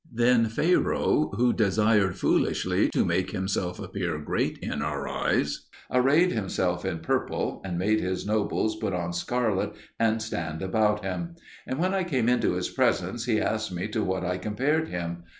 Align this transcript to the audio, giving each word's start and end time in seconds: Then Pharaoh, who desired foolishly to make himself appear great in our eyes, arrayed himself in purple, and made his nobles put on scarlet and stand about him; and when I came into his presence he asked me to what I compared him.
Then 0.11 0.47
Pharaoh, 0.47 1.29
who 1.35 1.53
desired 1.53 2.17
foolishly 2.17 2.89
to 2.89 3.05
make 3.05 3.29
himself 3.29 3.77
appear 3.79 4.17
great 4.17 4.57
in 4.57 4.81
our 4.81 5.07
eyes, 5.07 5.67
arrayed 5.91 6.31
himself 6.31 6.83
in 6.83 7.01
purple, 7.01 7.61
and 7.63 7.77
made 7.77 7.99
his 7.99 8.25
nobles 8.25 8.75
put 8.77 8.93
on 8.93 9.13
scarlet 9.13 9.73
and 9.99 10.19
stand 10.19 10.63
about 10.63 11.05
him; 11.05 11.35
and 11.67 11.77
when 11.77 11.93
I 11.93 12.03
came 12.03 12.27
into 12.29 12.53
his 12.53 12.67
presence 12.69 13.25
he 13.25 13.39
asked 13.39 13.71
me 13.71 13.87
to 13.89 14.03
what 14.03 14.25
I 14.25 14.39
compared 14.39 14.87
him. 14.87 15.21